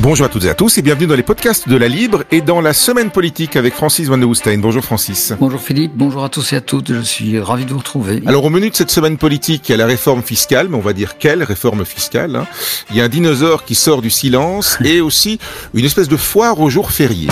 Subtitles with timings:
[0.00, 2.40] Bonjour à toutes et à tous et bienvenue dans les podcasts de la Libre et
[2.40, 4.56] dans la semaine politique avec Francis Van de Woestein.
[4.58, 5.32] Bonjour Francis.
[5.40, 8.22] Bonjour Philippe, bonjour à tous et à toutes, je suis ravi de vous retrouver.
[8.24, 10.80] Alors au menu de cette semaine politique, il y a la réforme fiscale, mais on
[10.80, 12.46] va dire quelle réforme fiscale hein.
[12.90, 15.40] Il y a un dinosaure qui sort du silence et aussi
[15.74, 17.26] une espèce de foire au jour férié.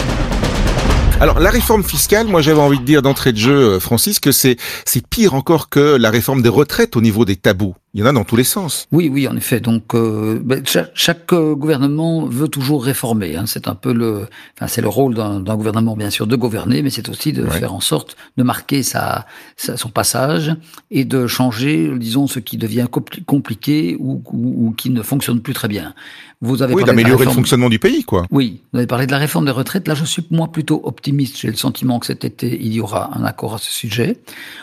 [1.20, 4.56] Alors la réforme fiscale, moi j'avais envie de dire d'entrée de jeu, Francis, que c'est
[4.84, 7.76] c'est pire encore que la réforme des retraites au niveau des tabous.
[7.96, 8.86] Il y en a dans tous les sens.
[8.92, 9.58] Oui, oui, en effet.
[9.58, 10.62] Donc, euh, ben,
[10.92, 13.36] chaque, euh, gouvernement veut toujours réformer.
[13.36, 13.44] Hein.
[13.46, 16.90] C'est un peu le, enfin, c'est le rôle d'un gouvernement, bien sûr, de gouverner, mais
[16.90, 19.24] c'est aussi de faire en sorte de marquer sa,
[19.56, 20.54] son passage
[20.90, 22.86] et de changer, disons, ce qui devient
[23.24, 25.94] compliqué ou, ou, qui ne fonctionne plus très bien.
[26.42, 28.26] Vous avez oui, d'améliorer le fonctionnement du pays, quoi.
[28.30, 29.88] Oui, vous avez parlé de la réforme des retraites.
[29.88, 31.38] Là, je suis moi plutôt optimiste.
[31.38, 34.18] J'ai le sentiment que cet été, il y aura un accord à ce sujet.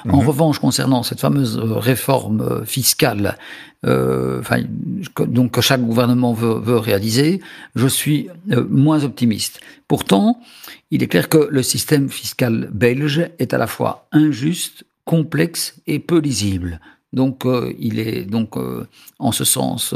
[0.07, 0.27] En mhm.
[0.27, 3.22] revanche, concernant cette fameuse euh, réforme fiscale
[3.85, 4.41] euh,
[5.19, 7.41] donc que chaque gouvernement veut, réaliser,
[7.75, 9.59] je suis euh, moins optimiste.
[9.87, 10.39] Pourtant,
[10.91, 15.99] il est clair que le système fiscal belge est à la fois injuste, complexe et
[15.99, 16.79] peu lisible.
[17.13, 18.55] Donc, euh, il est donc
[19.19, 19.95] en ce sens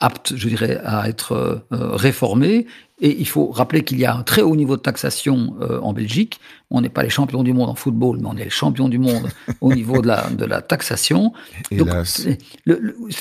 [0.00, 2.66] apte, je dirais, à être réformé.
[3.00, 5.92] Et il faut rappeler qu'il y a un très haut niveau de taxation euh, en
[5.92, 6.38] Belgique.
[6.70, 8.98] On n'est pas les champions du monde en football, mais on est les champions du
[8.98, 9.28] monde
[9.60, 11.32] au niveau de la, de la taxation.
[11.72, 11.88] Donc,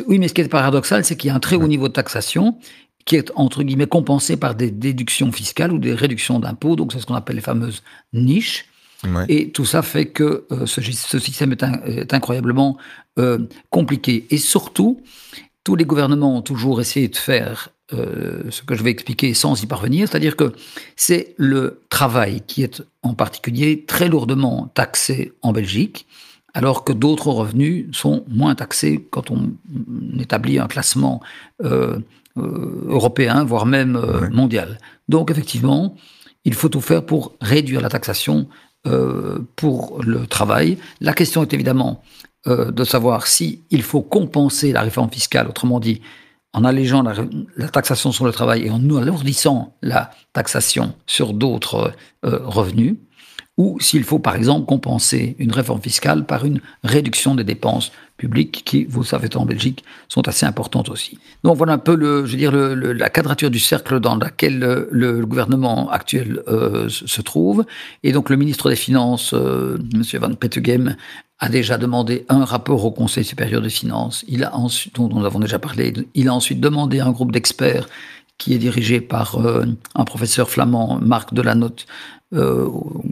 [0.08, 1.94] oui, mais ce qui est paradoxal, c'est qu'il y a un très haut niveau de
[1.94, 2.58] taxation
[3.06, 6.76] qui est entre guillemets compensé par des déductions fiscales ou des réductions d'impôts.
[6.76, 7.84] Donc c'est ce qu'on appelle les fameuses
[8.14, 8.66] niches.
[9.28, 12.78] Et tout ça fait que euh, ce, ce, système est, est incroyablement
[13.20, 14.26] euh, compliqué.
[14.30, 15.02] Et surtout,
[15.64, 19.62] tous les gouvernements ont toujours essayé de faire euh, ce que je vais expliquer sans
[19.62, 20.54] y parvenir, c'est-à-dire que
[20.96, 26.08] c'est le travail qui est en particulier très lourdement taxé en Belgique,
[26.54, 29.52] alors que d'autres revenus sont moins taxés quand on
[30.18, 31.22] établit un classement
[31.64, 32.00] euh,
[32.38, 34.00] euh, européen, voire même
[34.32, 34.78] mondial.
[35.10, 35.96] Donc effectivement,
[36.46, 38.48] il faut tout faire pour réduire la taxation
[39.56, 40.78] pour le travail.
[41.00, 42.04] La question est évidemment
[42.46, 46.02] de savoir si il faut compenser la réforme fiscale, autrement dit,
[46.54, 51.94] en allégeant la, taxation sur le travail et en alourdissant la taxation sur d'autres
[52.26, 52.96] euh, revenus,
[53.58, 58.64] ou s'il faut par exemple compenser une réforme fiscale par une réduction des dépenses publiques
[58.66, 61.18] qui, vous savez, en Belgique, sont assez importantes aussi.
[61.44, 64.60] Donc voilà un peu le, je dire, la quadrature du cercle dans laquelle
[64.90, 67.66] le, gouvernement actuel euh, se trouve.
[68.04, 70.04] Et donc le ministre des Finances, euh, M.
[70.20, 70.96] Van Petegem,
[71.40, 74.24] a déjà demandé un rapport au Conseil supérieur des finances.
[74.28, 77.34] Il a ensuite, dont nous avons déjà parlé, il a ensuite demandé à un groupe
[77.34, 77.90] d'experts
[78.38, 81.86] qui est dirigé par euh, un professeur flamand, Marc Delanotte,
[82.34, 82.68] euh,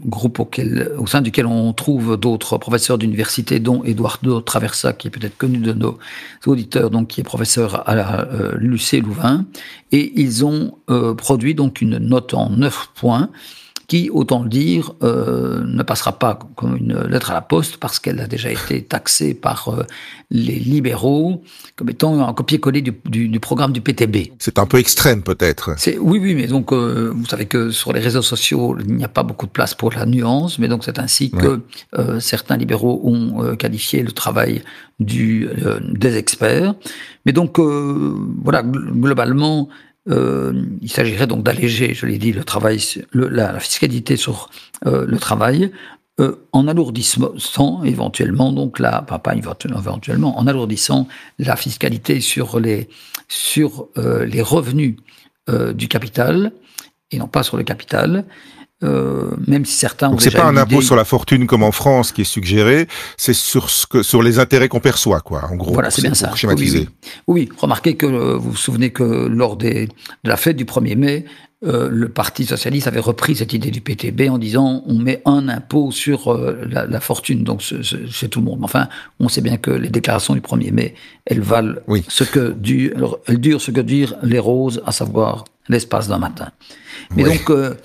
[0.05, 5.37] groupe au sein duquel on trouve d'autres professeurs d'université, dont Eduardo Traversa, qui est peut-être
[5.37, 5.97] connu de nos
[6.45, 9.45] auditeurs, donc qui est professeur à la euh, Louvain.
[9.91, 13.29] Et ils ont euh, produit donc une note en neuf points
[13.91, 17.99] qui, autant le dire, euh, ne passera pas comme une lettre à la poste parce
[17.99, 19.83] qu'elle a déjà été taxée par euh,
[20.29, 21.43] les libéraux
[21.75, 22.93] comme étant un copier-coller du,
[23.27, 24.31] du, programme du PTB.
[24.39, 25.71] C'est un peu extrême peut-être.
[25.99, 29.09] Oui, oui, mais donc euh, vous savez que sur les réseaux sociaux, il n'y a
[29.09, 31.59] pas beaucoup de place pour la nuance, mais donc c'est ainsi que
[32.21, 34.61] certains libéraux ont qualifié le travail
[35.01, 35.49] du,
[35.81, 36.75] des experts.
[37.25, 39.67] Mais donc voilà, globalement,
[40.09, 42.81] euh, il s'agirait donc d'alléger, je l'ai dit, le travail,
[43.13, 44.49] la, fiscalité sur
[44.85, 45.71] euh, le travail,
[46.19, 49.05] euh, en alourdissant éventuellement, donc la,
[51.39, 54.97] la fiscalité sur les revenus
[55.73, 56.51] du capital
[57.11, 58.25] et non pas sur le capital.
[58.83, 62.11] Euh, même si certains Donc c'est pas un impôt sur la fortune comme en France
[62.11, 65.45] qui est suggéré, c'est sur ce que, sur les intérêts qu'on perçoit, quoi.
[65.51, 66.35] En gros, voilà, c'est bien ça.
[66.35, 66.89] Schématiser.
[67.27, 70.95] Oui, remarquez que euh, vous vous souvenez que lors des, de la fête du 1er
[70.95, 71.25] mai,
[71.63, 75.47] euh, le Parti socialiste avait repris cette idée du PTB en disant on met un
[75.47, 78.61] impôt sur euh, la, la, fortune, donc c'est tout le monde.
[78.63, 82.03] Enfin, on sait bien que les déclarations du 1er mai, elles valent oui.
[82.07, 86.49] ce que durent, elles durent ce que durent les roses, à savoir l'espace d'un matin.
[87.15, 87.75] Mais donc, euh,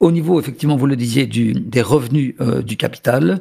[0.00, 3.40] au niveau, effectivement, vous le disiez, des revenus euh, du capital,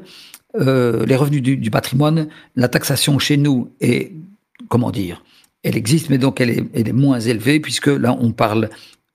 [0.56, 4.12] euh, les revenus du, patrimoine, la taxation chez nous est,
[4.68, 5.24] comment dire,
[5.64, 8.70] elle existe, mais donc elle est, elle est moins élevée, puisque là, on parle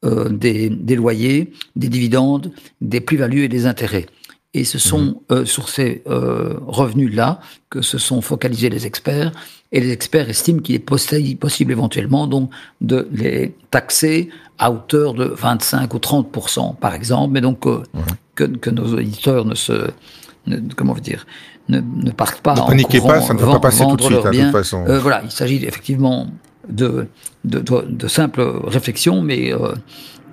[0.05, 4.07] euh, des, des, loyers, des dividendes, des plus-values et des intérêts.
[4.55, 5.15] Et ce sont mmh.
[5.33, 7.41] euh, sur ces euh, revenus-là
[7.71, 9.33] que se sont focalisés les experts.
[9.73, 12.51] Et les experts estiment qu'il est possible éventuellement donc
[12.83, 14.29] de les taxer
[14.59, 18.03] à hauteur de 25 ou 30% par exemple, mais donc euh, mhm.
[18.35, 19.91] que, que, nos auditeurs ne se,
[20.47, 21.27] ne, comment dire,
[21.69, 24.03] ne, ne partent pas ne en paniquez pas, ça ne va pas passer tout de
[24.03, 24.85] suite, hein, de toute façon.
[24.87, 26.27] Euh, voilà, il s'agit effectivement
[26.69, 27.07] de,
[27.45, 29.53] de, de, simples réflexions, mais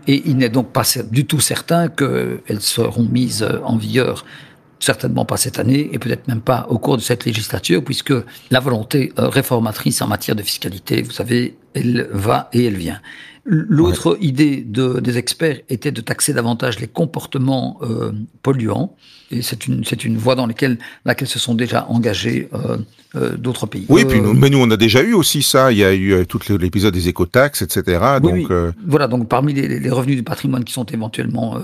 [0.09, 4.25] et il n'est donc pas du tout certain qu'elles seront mises en vigueur
[4.79, 8.13] certainement pas cette année et peut-être même pas au cours de cette législature, puisque
[8.49, 12.99] la volonté réformatrice en matière de fiscalité, vous savez, elle va et elle vient.
[13.45, 18.11] L'autre idée de, des experts était de taxer davantage les comportements euh,
[18.43, 18.95] polluants.
[19.31, 22.77] Et c'est une, c'est une voie dans laquelle, laquelle se sont déjà engagés euh,
[23.15, 23.85] euh, d'autres pays.
[23.89, 25.71] Oui, puis nous, mais nous, on a déjà eu aussi ça.
[25.71, 27.99] Il y a eu tout l'épisode des écotaxes, etc.
[28.21, 28.51] donc,
[28.87, 31.57] Voilà, donc parmi les, les, revenus du patrimoine qui sont éventuellement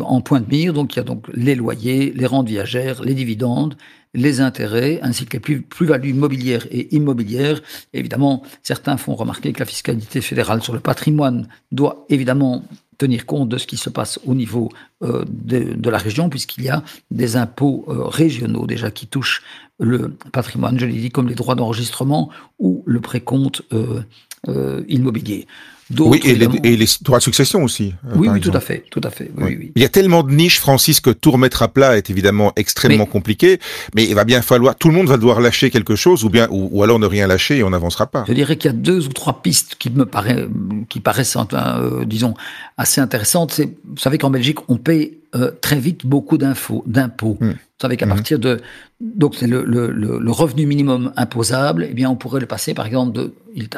[0.00, 3.14] en point de mire, donc il y a donc les loyers, les rentes viagères, les
[3.14, 3.76] dividendes,
[4.14, 7.60] les intérêts ainsi que les plus-values mobilières et immobilières.
[7.92, 12.64] évidemment, certains font remarquer que la fiscalité fédérale sur le patrimoine doit évidemment
[12.98, 14.70] tenir compte de ce qui se passe au niveau
[15.02, 19.42] euh, de, la région, puisqu'il y a des impôts euh, régionaux déjà qui touchent
[19.80, 25.48] le patrimoine, je l'ai dit, comme les droits d'enregistrement ou le précompte euh, immobilier.
[25.98, 27.92] Oui, et les, et les, droits de succession aussi.
[28.06, 29.30] Euh, oui, oui, tout à fait, tout à fait.
[29.36, 29.72] Oui, oui.
[29.74, 33.04] Il y a tellement de niches, Francis, que tout remettre à plat est évidemment extrêmement
[33.04, 33.60] compliqué.
[33.94, 36.48] Mais il va bien falloir, tout le monde va devoir lâcher quelque chose, ou bien,
[36.50, 38.24] ou, alors ne rien lâcher et on n'avancera pas.
[38.26, 40.48] Je dirais qu'il y a deux ou trois pistes qui me paraissent,
[40.88, 42.34] qui paraissent, euh, disons,
[42.78, 43.52] assez intéressantes.
[43.52, 47.36] C'est, vous savez qu'en Belgique, on paye euh, très vite beaucoup d'infos, d'impôts.
[47.40, 47.50] Hmm.
[47.50, 48.10] Vous savez qu'à hmm.
[48.10, 48.60] partir de
[49.00, 52.86] donc c'est le, le, le, revenu minimum imposable, eh bien on pourrait le passer par
[52.86, 53.68] exemple de il,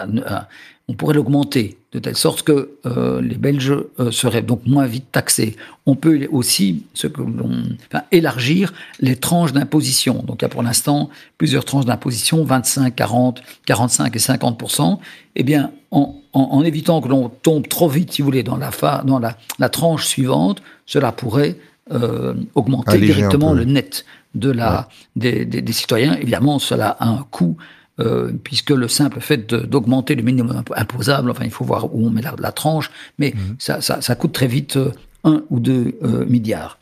[0.89, 5.11] on pourrait l'augmenter de telle sorte que euh, les Belges euh, seraient donc moins vite
[5.11, 5.57] taxés.
[5.85, 10.23] On peut aussi ce que enfin, élargir les tranches d'imposition.
[10.23, 14.99] Donc il y a pour l'instant plusieurs tranches d'imposition, 25, 40, 45 et 50%
[15.35, 18.71] Eh bien, en, en, évitant que l'on tombe trop vite, si vous voulez, dans la,
[19.05, 21.57] dans la, la tranche suivante, cela pourrait
[21.93, 24.05] euh, augmenter directement le net
[24.35, 26.15] de la, des, des, des, citoyens.
[26.17, 27.57] Évidemment, cela a un coût
[27.99, 32.11] euh, puisque le simple fait d'augmenter le minimum imposable, enfin il faut voir où on
[32.11, 33.57] met la, tranche, mais mhm.
[33.59, 34.91] ça, ça, ça, coûte très vite euh,
[35.25, 36.79] un ou deux euh, milliards.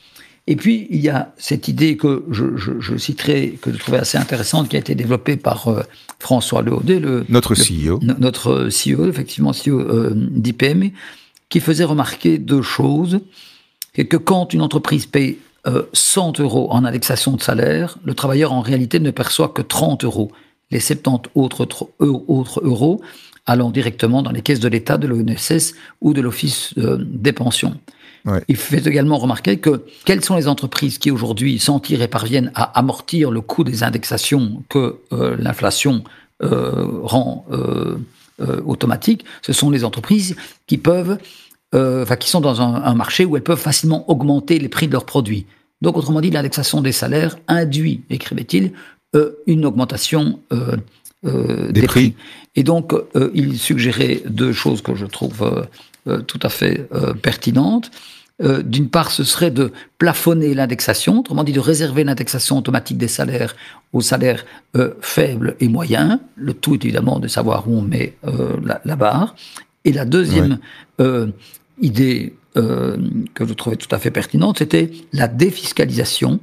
[0.49, 3.99] Et puis il y a cette idée que je, je, je, citerai, que je trouvais
[3.99, 5.84] assez intéressante, qui a été développée par
[6.19, 10.90] François Leaudet, le, notre CEO, notre CEO, effectivement CEO d'IPM,
[11.49, 13.20] qui faisait remarquer deux choses,
[13.94, 15.38] et que quand une entreprise paye
[15.93, 20.32] 100 euros en indexation de salaire, le travailleur en réalité ne perçoit que 30 euros
[20.75, 23.00] les 70 autres, autres euros
[23.47, 27.76] allant directement dans les caisses de l'État, de l'ONSS ou de l'Office euh, des pensions.
[28.49, 32.50] Il fait également remarquer que quelles sont les entreprises qui aujourd'hui s'en tirent et parviennent
[32.55, 36.05] à amortir le coût des indexations que euh, l'inflation
[36.43, 37.47] euh, rend
[38.67, 40.35] automatique, ce sont les entreprises
[40.67, 41.19] qui peuvent,
[41.73, 44.93] enfin qui sont dans un, un, marché où elles peuvent facilement augmenter les prix de
[44.93, 45.47] leurs produits.
[45.82, 48.73] Donc autrement dit, l'indexation des salaires induit, écrivait-il,
[49.46, 50.76] une augmentation euh,
[51.25, 52.14] euh, des, prix.
[52.56, 52.93] Et donc,
[53.34, 55.66] il suggérait deux choses que je trouve
[56.26, 56.88] tout à fait
[57.22, 57.90] pertinentes.
[58.40, 63.56] D'une part, ce serait de plafonner l'indexation, autrement dit de réserver l'indexation automatique des salaires
[63.93, 64.44] aux salaires
[65.00, 66.19] faibles et moyens.
[66.37, 69.34] Le tout est évidemment de savoir où on met la, barre.
[69.84, 70.58] Et la deuxième
[71.81, 76.38] idée que je trouvais tout à fait pertinente, c'était la défiscalisation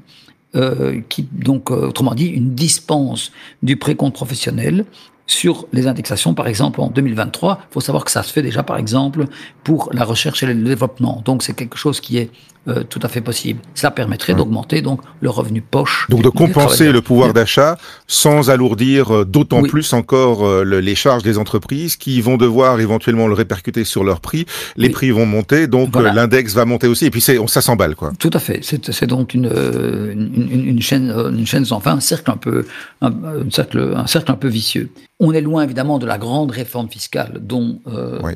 [0.55, 3.31] euh, qui donc euh, autrement dit une dispense
[3.63, 4.85] du précompte professionnel
[5.25, 7.59] sur les indexations, par exemple en 2023.
[7.69, 9.27] Il faut savoir que ça se fait déjà, par exemple,
[9.63, 11.21] pour la recherche et le développement.
[11.23, 12.31] Donc c'est quelque chose qui est
[12.67, 13.59] euh, tout à fait possible.
[13.73, 16.05] Ça permettrait d'augmenter donc le revenu poche.
[16.09, 17.75] Donc de compenser le pouvoir d'achat
[18.05, 23.27] sans alourdir euh, d'autant plus encore euh, les charges des entreprises qui vont devoir éventuellement
[23.27, 24.45] le répercuter sur leurs prix.
[24.77, 27.07] Les prix vont monter, donc l'index va monter aussi.
[27.07, 28.11] Et puis c'est on ça s'emballe quoi.
[28.19, 28.59] Tout à fait.
[28.63, 32.67] C'est donc une, une, une, chaîne une chaîne sans fin, un cercle un peu
[33.01, 33.11] un,
[33.49, 34.91] cercle un cercle un peu vicieux.
[35.19, 37.79] On est loin évidemment de la grande réforme fiscale dont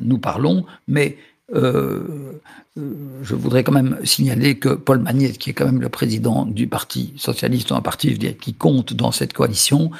[0.02, 5.52] nous parlons, mais euh, euh, je voudrais quand même signaler que Paul Magnette, qui est
[5.52, 9.90] quand même le président du Parti socialiste, un parti qui compte dans cette coalition,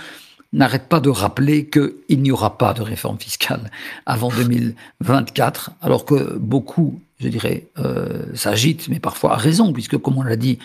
[0.53, 3.71] n'arrête pas de rappeler qu'il n'y aura pas de réforme fiscale
[4.07, 10.19] avant 2024, alors que beaucoup, je dirais, euh, s'agitent, mais parfois à raison, puisque, comme
[10.19, 10.59] on l'a dit,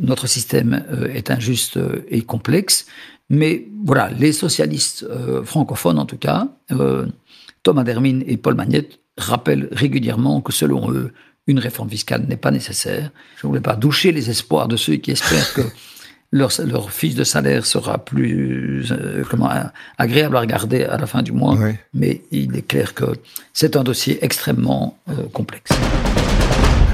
[0.00, 2.86] notre système euh, est injuste et complexe.
[3.30, 5.06] Mais voilà, les socialistes
[5.44, 6.48] francophones, en tout cas,
[7.62, 11.12] Thomas Dermine et Paul Magnette, rappellent régulièrement que selon eux,
[11.46, 13.10] une réforme fiscale n'est pas nécessaire.
[13.36, 15.62] Je ne voulais pas doucher les espoirs de ceux qui espèrent que
[16.32, 19.50] leur, leur fiche de salaire sera plus euh, comment,
[19.98, 21.56] agréable à regarder à la fin du mois,
[21.92, 23.04] mais il est clair que
[23.52, 25.72] c'est un dossier extrêmement euh, complexe.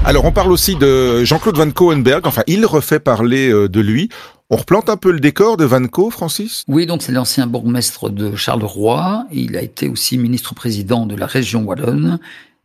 [0.05, 4.09] Alors on parle aussi de Jean-Claude Van Cohenberg, enfin il refait parler euh, de lui.
[4.51, 6.63] On replante un peu le décor de Vanco, Francis?
[6.67, 9.27] Oui, donc c'est l'ancien bourgmestre de Charleroi.
[9.31, 12.19] Il a été aussi ministre-président de la région wallonne.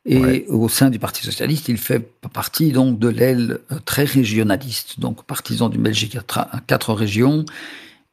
[0.07, 2.00] Et au sein du Parti socialiste, il fait
[2.33, 7.47] partie donc de l'aile euh, très régionaliste, donc partisan d'une Belgique à quatre régions.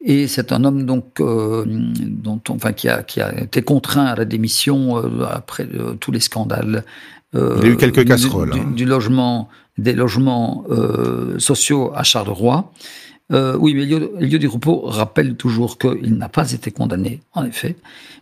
[0.04, 4.16] Et c'est un homme donc euh, dont enfin qui a qui a été contraint à
[4.16, 5.68] la démission euh, après
[6.00, 6.86] tous les scandales.
[7.34, 8.54] il a eu quelques casseroles.
[8.54, 8.72] Hein.
[8.74, 10.64] Du, logement, des logements
[11.40, 12.72] sociaux à Charleroi.
[13.32, 17.76] Euh, oui, mais Elio Rupo rappelle toujours qu'il n'a pas été condamné, en effet,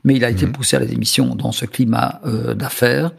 [0.04, 0.52] mais il a été mhm.
[0.52, 3.12] poussé à la démission dans ce climat euh, d'affaires.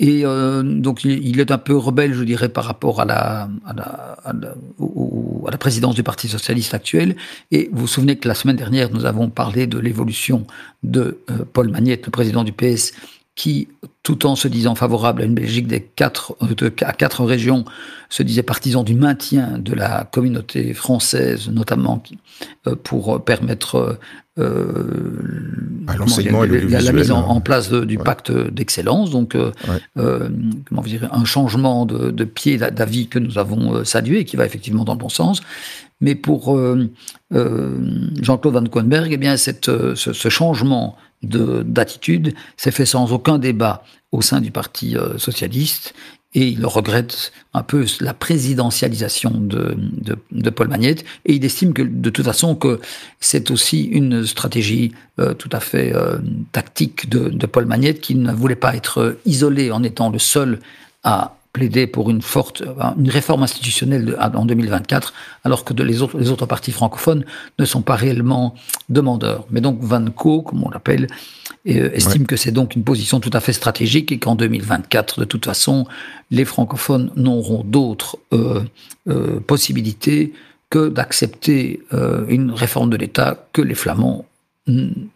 [0.00, 3.72] Et euh, donc il est un peu rebelle, je dirais, par rapport à la, à
[3.72, 3.82] la,
[4.24, 7.16] à la, à la présidence du Parti socialiste actuel.
[7.50, 10.46] Et vous vous souvenez que la semaine dernière, nous avons parlé de l'évolution
[10.84, 11.18] de
[11.52, 12.92] Paul Magnette, le président du PS,
[13.38, 13.68] qui,
[14.02, 17.64] tout en se disant favorable à une Belgique des quatre, de, à quatre régions,
[18.08, 22.02] se disait partisan du maintien de la communauté française, notamment
[22.66, 24.00] euh, pour permettre
[24.38, 24.82] euh,
[25.98, 29.10] l'enseignement et la, la, mise en, place du pacte d'excellence.
[29.10, 29.52] Donc, euh,
[29.98, 30.28] euh,
[30.68, 34.36] comment vous dire, un changement de, de pied d'avis que nous avons euh, salué, qui
[34.36, 35.42] va effectivement dans le bon sens.
[36.00, 36.90] Mais pour euh,
[37.32, 43.82] Jean-Claude Van Koenberg, eh bien, cette, ce, ce changement d'attitude s'est fait sans aucun débat
[44.12, 45.94] au sein du Parti euh, socialiste
[46.34, 49.76] et il regrette un peu la présidentialisation de,
[50.30, 51.04] de, Paul Magnette.
[51.24, 52.80] Et il estime que de toute façon que
[53.18, 56.18] c'est aussi une stratégie euh, tout à fait euh,
[56.52, 60.60] tactique de, de, Paul Magnette qui ne voulait pas être isolé en étant le seul
[61.02, 62.62] à plaider pour une forte,
[62.96, 65.12] une réforme institutionnelle en 2024,
[65.42, 67.24] alors que les, autres, les autres partis francophones
[67.58, 68.54] ne sont pas réellement
[68.88, 69.44] demandeurs.
[69.50, 71.08] Mais donc Van Co, comme on l'appelle,
[71.66, 75.24] euh, estime que c'est donc une position tout à fait stratégique et qu'en 2024, de
[75.24, 75.84] toute façon,
[76.30, 78.62] les francophones n'auront d'autres euh,
[79.08, 80.32] euh, possibilités
[80.70, 81.80] que d'accepter
[82.28, 84.26] une réforme de l'État que les Flamands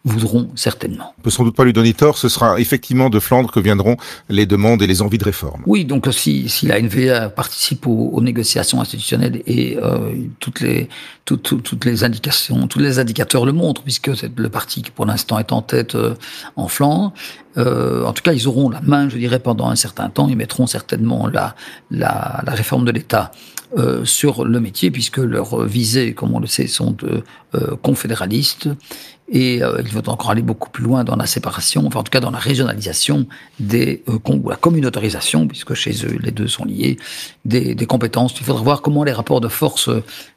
[0.03, 1.13] voudront certainement.
[1.19, 3.97] On peut sans doute pas lui donner tort, ce sera effectivement de Flandre que viendront
[4.29, 5.61] les demandes et les envies de réforme.
[5.65, 10.87] Oui, donc si, si la NVA participe aux, négociations institutionnelles et euh, toutes les
[11.25, 15.05] toutes, toutes, les indications, tous les indicateurs le montrent, puisque c'est le parti qui pour
[15.05, 16.15] l'instant est en tête euh,
[16.55, 17.13] en Flandre.
[17.57, 20.27] Euh, en tout cas, ils auront la main, je dirais, pendant un certain temps.
[20.27, 21.55] Ils mettront certainement la,
[21.91, 23.31] la, la réforme de l'État
[23.77, 27.23] euh, sur le métier, puisque leurs visées, comme on le sait, sont de,
[27.55, 28.69] euh, confédéralistes.
[29.31, 32.11] Et euh, ils vont encore aller beaucoup plus loin dans la séparation, enfin en tout
[32.11, 33.25] cas dans la régionalisation
[33.59, 36.97] des euh, ou la communautarisation, puisque chez eux les deux sont liés,
[37.45, 38.33] des, des compétences.
[38.39, 39.89] Il faudra voir comment les rapports de force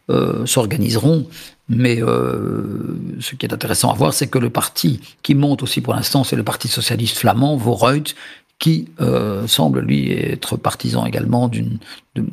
[0.09, 1.27] euh, s'organiseront.
[1.69, 5.81] Mais euh, ce qui est intéressant à voir, c'est que le parti qui monte aussi
[5.81, 8.15] pour l'instant, c'est le Parti socialiste flamand, Voreut,
[8.59, 11.79] qui euh, semble lui être partisan également d'une
[12.15, 12.25] de,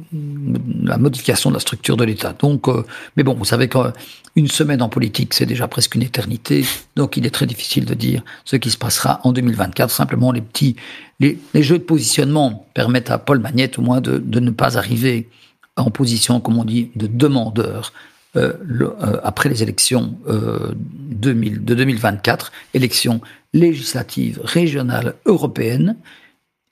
[0.84, 2.34] la modification de la structure de l'État.
[2.34, 2.86] Donc, euh,
[3.18, 6.66] mais bon, vous savez qu'une semaine en politique, c'est déjà presque une éternité,
[6.96, 9.92] donc il est très difficile de dire ce qui se passera en 2024.
[9.92, 10.78] Simplement, les petits,
[11.20, 15.30] les, jeux de positionnement permettent à Paul Magnette au moins de, de ne pas arriver
[15.76, 17.92] en position, comme on dit, de demandeur
[18.36, 23.22] euh, euh, après les élections euh, 2000, de 2024, élections
[23.54, 25.96] législatives, régionales, européennes,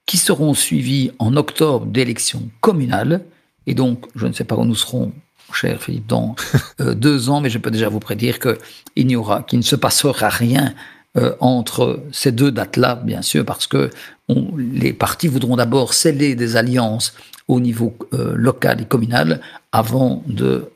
[0.05, 3.21] qui seront suivies en octobre d'élections communales.
[3.67, 5.13] Et donc, je ne sais pas où nous serons,
[5.53, 6.35] cher Philippe, dans
[6.81, 9.75] euh, deux ans, mais je peux déjà vous prédire qu'il n'y aura, qu'il ne se
[9.75, 10.73] passera rien
[11.17, 13.89] euh, entre ces deux dates-là, bien sûr, parce que
[14.27, 17.13] on, les partis voudront d'abord sceller des alliances
[17.47, 20.71] au niveau euh, local et communal avant de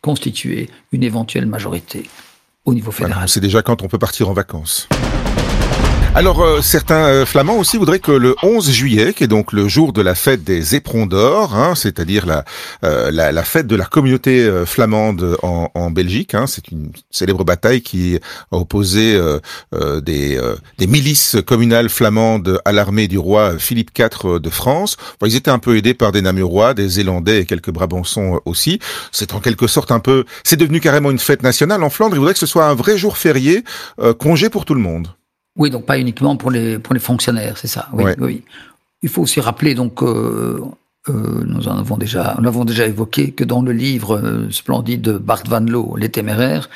[0.00, 2.08] constituer une éventuelle majorité
[2.64, 3.28] au niveau fédéral.
[3.28, 4.88] c'est déjà quand on peut partir en vacances.
[6.16, 9.66] Alors euh, certains euh, flamands aussi voudraient que le 11 juillet, qui est donc le
[9.66, 12.44] jour de la fête des éperons d'or, hein, c'est-à-dire la,
[12.84, 17.42] euh, la, la, fête de la communauté flamande en, en Belgique, hein, c'est une célèbre
[17.42, 18.20] bataille qui
[18.52, 19.20] a opposé
[20.02, 20.40] des,
[20.78, 24.96] des milices communales flamandes à l'armée du roi Philippe IV de France.
[25.26, 28.78] ils étaient un peu aidés par des Namurois, des Zélandais et quelques Brabançons aussi.
[29.10, 32.14] C'est en quelque sorte un peu, c'est devenu carrément une fête nationale en Flandre.
[32.14, 33.64] Ils voudraient que ce soit un vrai jour férié,
[34.18, 35.08] congé pour tout le monde.
[35.56, 37.88] Oui, donc pas uniquement pour les, pour les fonctionnaires, c'est ça.
[37.92, 38.42] Oui, oui.
[39.02, 40.60] Il faut aussi rappeler, donc, euh,
[41.08, 45.02] euh, nous en avons déjà, nous l'avons déjà évoqué, que dans le livre euh, splendide
[45.02, 46.68] de Bart Van Loo, Les Téméraires,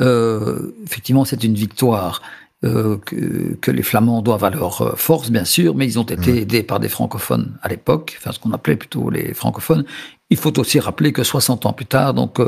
[0.00, 2.22] euh, effectivement, c'est une victoire
[2.64, 6.40] euh, que, que, les Flamands doivent à leur force, bien sûr, mais ils ont été
[6.40, 9.84] aidés par des francophones à l'époque, enfin ce qu'on appelait plutôt les francophones.
[10.30, 12.40] Il faut aussi rappeler que 60 ans plus tard, donc,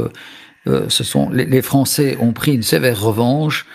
[0.66, 3.66] ce sont les, les Français ont pris une sévère revanche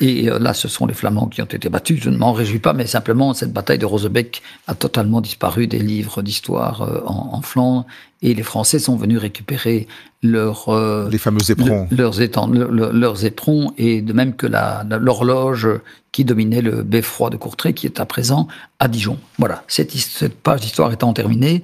[0.00, 2.00] Et euh, là, ce sont les Flamands qui ont été battus.
[2.02, 5.78] Je ne m'en réjouis pas, mais simplement, cette bataille de Rosebeck a totalement disparu des
[5.78, 7.86] livres d'histoire euh, en, en, Flandre.
[8.22, 9.86] Et les Français sont venus récupérer
[10.22, 15.68] leurs euh, les fameux éperons, leurs, éperons, et de même que l'horloge
[16.12, 19.18] qui dominait le beffroi de Courtrai, qui est à présent à Dijon.
[19.38, 19.64] Voilà.
[19.68, 21.62] Cette, cette page d'histoire étant terminée,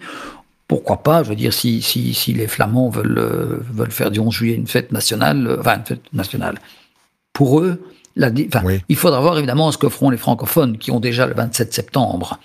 [0.68, 4.32] pourquoi pas Je veux dire, si, si, si les Flamands veulent, veulent faire du 11
[4.32, 6.58] juillet une fête nationale, enfin une fête nationale,
[7.34, 7.82] pour eux,
[8.88, 12.38] il faudra voir évidemment ce que feront les francophones qui ont déjà le 27 septembre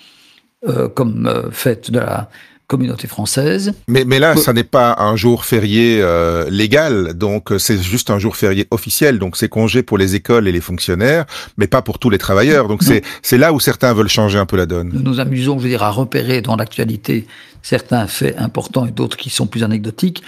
[0.68, 2.28] euh, comme euh, fête de la
[2.68, 3.74] communauté française.
[3.86, 8.18] Mais, mais là, ça n'est pas un jour férié euh, légal, donc c'est juste un
[8.18, 11.26] jour férié officiel, donc c'est congé pour les écoles et les fonctionnaires,
[11.58, 12.68] mais pas pour tous les travailleurs.
[12.68, 14.90] Donc c'est c'est là où certains veulent changer un peu la donne.
[14.94, 17.26] Nous nous amusons, je veux dire, à repérer dans l'actualité
[17.60, 20.22] certains faits importants et d'autres qui sont plus anecdotiques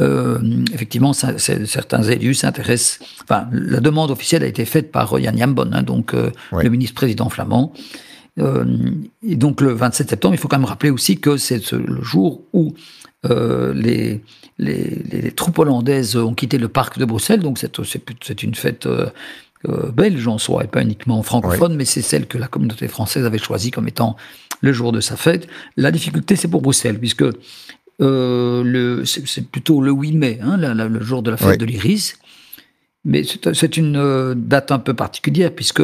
[0.00, 0.38] euh,
[0.72, 3.00] effectivement, ça, certains élus s'intéressent.
[3.22, 7.28] Enfin, la demande officielle a été faite par Yann Jambon, hein, donc euh, le ministre-président
[7.28, 7.72] flamand.
[8.38, 8.64] Euh,
[9.26, 12.42] et donc le 27 septembre, il faut quand même rappeler aussi que c'est le jour
[12.52, 12.74] où
[13.26, 14.22] euh, les,
[14.58, 17.40] les, les, troupes hollandaises ont quitté le parc de Bruxelles.
[17.40, 18.86] Donc c'est une fête
[19.66, 23.24] euh, belge en soi et pas uniquement francophone, mais c'est celle que la communauté française
[23.24, 24.16] avait choisie comme étant
[24.60, 25.48] le jour de sa fête.
[25.76, 27.24] La difficulté, c'est pour Bruxelles, puisque
[28.00, 32.14] euh, c'est plutôt le 8 mai, hein, le jour de la fête de l'Iris.
[33.04, 33.22] Mais
[33.54, 35.82] c'est une euh, date un peu particulière puisque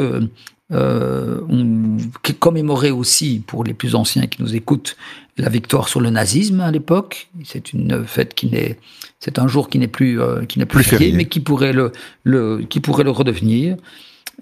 [0.72, 1.98] euh, on
[2.40, 4.96] commémorait aussi, pour les plus anciens qui nous écoutent,
[5.36, 7.28] la victoire sur le nazisme à l'époque.
[7.44, 8.78] C'est une fête qui n'est,
[9.20, 11.92] c'est un jour qui n'est plus euh, qui n'est plus, férié, mais qui pourrait le,
[12.22, 13.76] le qui pourrait le redevenir.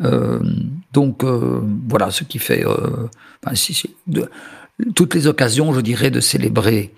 [0.02, 0.40] Euh,
[0.92, 4.28] donc voilà, ce qui fait enfin, si, de,
[4.94, 6.92] toutes les occasions, je dirais, de célébrer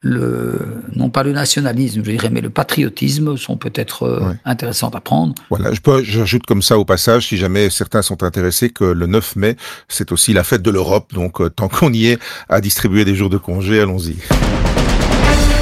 [0.00, 0.58] le,
[0.94, 5.34] non pas le nationalisme, je dirais, mais le patriotisme sont peut-être euh, intéressants à prendre.
[5.50, 9.06] Voilà, je peux, j'ajoute comme ça au passage, si jamais certains sont intéressés, que le
[9.06, 9.56] 9 mai,
[9.88, 13.14] c'est aussi la fête de l'Europe, donc euh, tant qu'on y est à distribuer des
[13.14, 14.16] jours de congé, allons-y.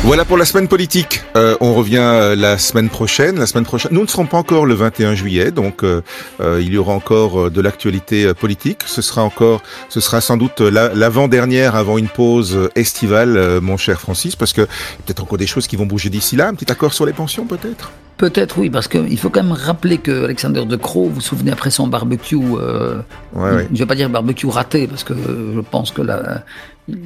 [0.07, 1.25] Voilà pour la semaine politique.
[1.35, 3.41] Euh, on revient euh, la semaine prochaine.
[3.41, 6.01] La semaine prochaine, nous ne serons pas encore le 21 juillet, donc euh,
[6.39, 8.83] il y aura encore de l'actualité politique.
[8.87, 14.37] Ce sera encore, ce sera sans doute l'avant-dernière avant une pause estivale, mon cher Francis,
[14.37, 16.47] parce que peut-être encore des choses qui vont bouger d'ici là.
[16.47, 17.91] Un petit accord sur les pensions, peut-être?
[18.17, 21.51] Peut-être oui, parce qu'il faut quand même rappeler que Alexander De Croo, vous vous souvenez
[21.51, 23.01] après son barbecue, euh,
[23.35, 26.45] je ne vais pas dire barbecue raté, parce que je pense que là,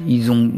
[0.07, 0.51] ils ont,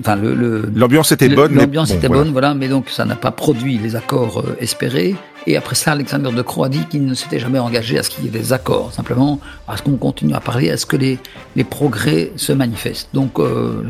[0.00, 3.78] enfin le, l'ambiance était bonne, l'ambiance était bonne, voilà, mais donc ça n'a pas produit
[3.78, 5.14] les accords euh, espérés.
[5.46, 8.10] Et après ça, Alexander De Croo a dit qu'il ne s'était jamais engagé à ce
[8.10, 10.96] qu'il y ait des accords, simplement à ce qu'on continue à parler, à ce que
[10.96, 11.18] les,
[11.54, 13.08] les progrès se manifestent.
[13.14, 13.84] Donc euh,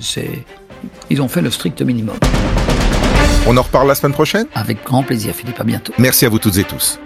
[0.00, 0.44] c'est,
[1.10, 2.16] ils ont fait le strict minimum.
[3.46, 4.46] On en reparle la semaine prochaine?
[4.54, 5.60] Avec grand plaisir, Philippe.
[5.60, 5.92] À bientôt.
[5.98, 6.98] Merci à vous toutes et tous.